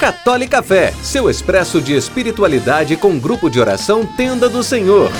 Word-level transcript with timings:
Católica 0.00 0.62
Fé, 0.62 0.92
seu 1.02 1.28
expresso 1.28 1.78
de 1.78 1.94
espiritualidade 1.94 2.96
com 2.96 3.18
grupo 3.18 3.50
de 3.50 3.60
oração 3.60 4.06
Tenda 4.06 4.48
do 4.48 4.64
Senhor. 4.64 5.10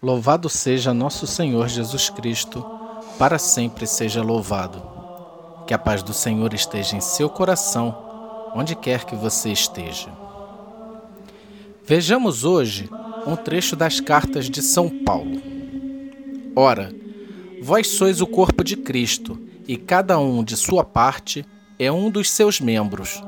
Louvado 0.00 0.48
seja 0.48 0.94
nosso 0.94 1.26
Senhor 1.26 1.68
Jesus 1.68 2.08
Cristo, 2.08 2.64
para 3.18 3.38
sempre 3.38 3.86
seja 3.86 4.22
louvado. 4.22 4.82
Que 5.66 5.74
a 5.74 5.78
paz 5.78 6.02
do 6.02 6.14
Senhor 6.14 6.54
esteja 6.54 6.96
em 6.96 7.00
seu 7.00 7.28
coração, 7.28 8.50
onde 8.54 8.74
quer 8.74 9.04
que 9.04 9.14
você 9.14 9.50
esteja. 9.50 10.08
Vejamos 11.84 12.42
hoje 12.44 12.88
um 13.26 13.36
trecho 13.36 13.76
das 13.76 14.00
cartas 14.00 14.50
de 14.50 14.62
São 14.62 14.88
Paulo. 14.88 15.40
Ora, 16.54 16.92
vós 17.62 17.88
sois 17.88 18.20
o 18.20 18.26
corpo 18.26 18.64
de 18.64 18.76
Cristo, 18.76 19.38
e 19.66 19.76
cada 19.76 20.18
um 20.18 20.42
de 20.42 20.56
sua 20.56 20.84
parte 20.84 21.46
é 21.78 21.90
um 21.90 22.10
dos 22.10 22.30
seus 22.30 22.60
membros. 22.60 23.22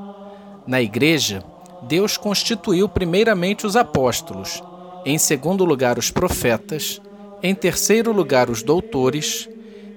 Na 0.67 0.81
Igreja, 0.81 1.43
Deus 1.83 2.17
constituiu 2.17 2.89
primeiramente 2.89 3.65
os 3.65 3.75
apóstolos, 3.75 4.61
em 5.05 5.17
segundo 5.17 5.63
lugar 5.63 5.97
os 5.97 6.11
profetas, 6.11 7.01
em 7.41 7.53
terceiro 7.53 8.11
lugar 8.11 8.49
os 8.49 8.63
doutores, 8.63 9.47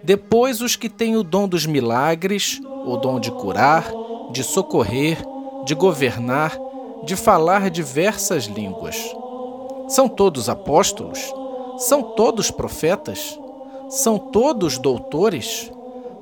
depois 0.02 0.60
os 0.60 0.76
que 0.76 0.88
têm 0.88 1.16
o 1.16 1.22
dom 1.22 1.48
dos 1.48 1.66
milagres, 1.66 2.60
o 2.84 2.96
dom 2.96 3.18
de 3.18 3.30
curar, 3.30 3.90
de 4.32 4.44
socorrer, 4.44 5.18
de 5.64 5.74
governar, 5.74 6.58
de 7.04 7.16
falar 7.16 7.70
diversas 7.70 8.44
línguas. 8.44 8.96
São 9.88 10.06
todos 10.06 10.50
apóstolos? 10.50 11.32
São 11.78 12.02
todos 12.02 12.50
profetas? 12.50 13.38
São 13.88 14.18
todos 14.18 14.76
doutores? 14.76 15.72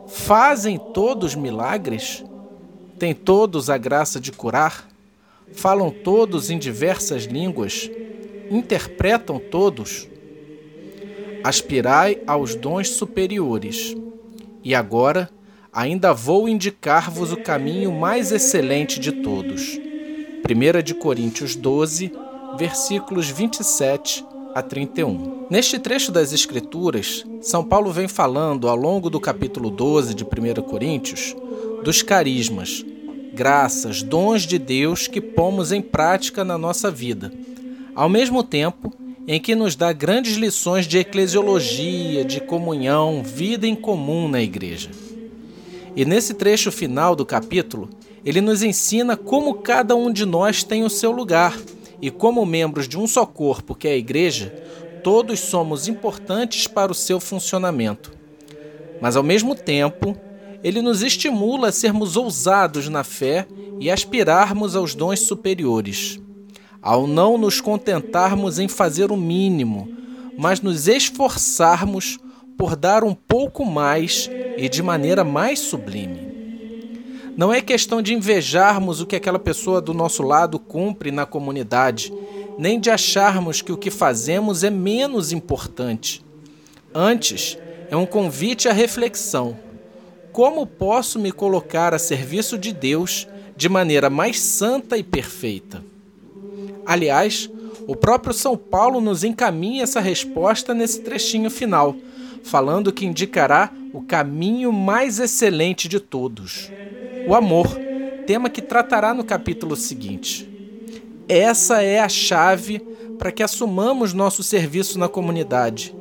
Fazem 0.06 0.78
todos 0.78 1.34
milagres? 1.34 2.25
Têm 2.97 3.12
todos 3.12 3.69
a 3.69 3.77
graça 3.77 4.20
de 4.20 4.31
curar? 4.31 4.89
Falam 5.53 5.91
todos 5.91 6.48
em 6.48 6.59
diversas 6.59 7.25
línguas? 7.25 7.91
Interpretam 8.48 9.41
todos? 9.41 10.06
Aspirai 11.42 12.22
aos 12.25 12.55
dons 12.55 12.91
superiores. 12.91 13.97
E 14.62 14.77
agora, 14.77 15.28
ainda 15.72 16.14
vou 16.14 16.48
indicar-vos 16.48 17.33
o 17.33 17.37
caminho 17.37 17.91
mais 17.91 18.31
excelente 18.31 19.00
de 19.00 19.11
todos. 19.11 19.77
1 20.48 20.83
de 20.84 20.94
Coríntios 20.94 21.56
12, 21.56 22.12
versículos 22.57 23.29
27 23.29 24.25
a 24.55 24.62
31. 24.62 25.47
Neste 25.51 25.79
trecho 25.79 26.11
das 26.11 26.33
Escrituras, 26.33 27.25
São 27.43 27.62
Paulo 27.62 27.93
vem 27.93 28.09
falando 28.09 28.69
ao 28.69 28.77
longo 28.77 29.11
do 29.11 29.21
capítulo 29.21 29.69
12 29.69 30.15
de 30.15 30.25
1 30.25 30.62
Coríntios 30.62 31.37
dos 31.84 32.03
carismas, 32.03 32.84
graças, 33.34 34.03
dons 34.03 34.43
de 34.43 34.59
Deus 34.59 35.07
que 35.07 35.21
pomos 35.21 35.71
em 35.71 35.83
prática 35.83 36.43
na 36.43 36.57
nossa 36.57 36.91
vida, 36.91 37.31
ao 37.95 38.09
mesmo 38.09 38.43
tempo 38.43 38.93
em 39.29 39.39
que 39.39 39.55
nos 39.55 39.77
dá 39.77 39.93
grandes 39.93 40.37
lições 40.37 40.87
de 40.87 40.99
eclesiologia, 40.99 42.25
de 42.25 42.41
comunhão, 42.41 43.23
vida 43.23 43.67
em 43.67 43.75
comum 43.75 44.29
na 44.29 44.41
igreja. 44.41 44.91
E 45.95 46.05
nesse 46.05 46.33
trecho 46.33 46.73
final 46.73 47.15
do 47.15 47.27
capítulo, 47.27 47.91
ele 48.25 48.41
nos 48.41 48.62
ensina 48.62 49.17
como 49.17 49.55
cada 49.55 49.95
um 49.95 50.11
de 50.11 50.25
nós 50.25 50.62
tem 50.62 50.84
o 50.84 50.91
seu 50.91 51.11
lugar 51.11 51.57
e 52.00 52.11
como 52.11 52.44
membros 52.44 52.89
de 52.89 52.98
um 52.98 53.06
só 53.06 53.25
corpo, 53.25 53.75
que 53.75 53.89
é 53.89 53.92
a 53.92 53.97
igreja, 53.97 54.55
todos 55.02 55.41
somos 55.41 55.89
importantes 55.89 56.66
para 56.66 56.92
o 56.92 56.94
seu 56.94 57.20
funcionamento. 57.20 58.12
Mas 59.00 59.16
ao 59.16 59.22
mesmo 59.22 59.55
tempo, 59.55 60.16
ele 60.62 60.83
nos 60.83 61.03
estimula 61.03 61.69
a 61.69 61.72
sermos 61.72 62.16
ousados 62.16 62.88
na 62.88 63.04
fé 63.04 63.47
e 63.78 63.91
aspirarmos 63.91 64.75
aos 64.75 64.94
dons 64.94 65.21
superiores. 65.21 66.21
Ao 66.82 67.06
não 67.06 67.37
nos 67.37 67.60
contentarmos 67.60 68.59
em 68.59 68.69
fazer 68.69 69.10
o 69.10 69.16
mínimo, 69.16 69.88
mas 70.37 70.60
nos 70.60 70.88
esforçarmos 70.88 72.19
por 72.56 72.75
dar 72.75 73.04
um 73.04 73.15
pouco 73.15 73.65
mais 73.65 74.31
e 74.56 74.69
de 74.69 74.82
maneira 74.82 75.22
mais 75.22 75.59
sublime. 75.59 76.25
Não 77.36 77.52
é 77.52 77.60
questão 77.60 78.00
de 78.00 78.14
invejarmos 78.14 79.02
o 79.02 79.06
que 79.06 79.14
aquela 79.14 79.38
pessoa 79.38 79.78
do 79.78 79.92
nosso 79.92 80.22
lado 80.22 80.58
cumpre 80.58 81.10
na 81.10 81.26
comunidade, 81.26 82.10
nem 82.58 82.80
de 82.80 82.88
acharmos 82.88 83.60
que 83.60 83.70
o 83.70 83.76
que 83.76 83.91
fazemos 83.91 84.64
é 84.64 84.70
menos 84.70 85.32
importante. 85.32 86.24
Antes, 86.94 87.58
é 87.91 87.97
um 87.97 88.06
convite 88.06 88.70
à 88.70 88.72
reflexão. 88.72 89.54
Como 90.32 90.66
posso 90.66 91.19
me 91.19 91.30
colocar 91.30 91.92
a 91.92 91.98
serviço 91.98 92.56
de 92.56 92.72
Deus 92.72 93.28
de 93.54 93.68
maneira 93.68 94.08
mais 94.08 94.41
santa 94.41 94.97
e 94.97 95.03
perfeita? 95.03 95.84
Aliás, 96.86 97.50
o 97.86 97.94
próprio 97.94 98.32
São 98.32 98.56
Paulo 98.56 98.98
nos 98.98 99.24
encaminha 99.24 99.82
essa 99.82 100.00
resposta 100.00 100.72
nesse 100.72 101.03
trechinho 101.03 101.50
final, 101.50 101.94
falando 102.42 102.92
que 102.92 103.04
indicará 103.04 103.70
o 103.92 104.00
caminho 104.00 104.72
mais 104.72 105.20
excelente 105.20 105.86
de 105.86 106.00
todos 106.00 106.70
o 107.26 107.34
amor, 107.34 107.66
tema 108.26 108.48
que 108.48 108.62
tratará 108.62 109.12
no 109.12 109.25
capítulo 109.25 109.75
seguinte. 109.75 110.48
Essa 111.28 111.82
é 111.82 111.98
a 111.98 112.09
chave 112.09 112.78
para 113.19 113.32
que 113.32 113.42
assumamos 113.42 114.12
nosso 114.12 114.42
serviço 114.42 114.98
na 114.98 115.09
comunidade. 115.09 115.94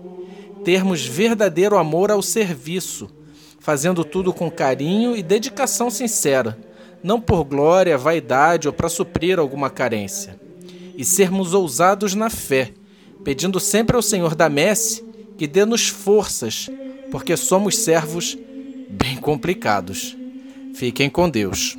Termos 0.63 1.05
verdadeiro 1.05 1.77
amor 1.77 2.11
ao 2.11 2.21
serviço, 2.21 3.09
fazendo 3.59 4.03
tudo 4.03 4.31
com 4.31 4.51
carinho 4.51 5.15
e 5.15 5.23
dedicação 5.23 5.89
sincera, 5.89 6.57
não 7.01 7.19
por 7.19 7.43
glória, 7.43 7.97
vaidade 7.97 8.67
ou 8.67 8.73
para 8.73 8.89
suprir 8.89 9.39
alguma 9.39 9.69
carência. 9.69 10.39
E 10.95 11.03
sermos 11.03 11.53
ousados 11.53 12.13
na 12.13 12.29
fé, 12.29 12.71
pedindo 13.23 13.59
sempre 13.59 13.95
ao 13.95 14.01
Senhor 14.01 14.35
da 14.35 14.47
messe 14.47 15.03
que 15.37 15.47
dê-nos 15.47 15.87
forças, 15.87 16.69
porque 17.11 17.35
somos 17.35 17.77
servos 17.77 18.37
bem 18.89 19.17
complicados. 19.17 20.15
Fiquem 20.75 21.09
com 21.09 21.29
Deus. 21.29 21.77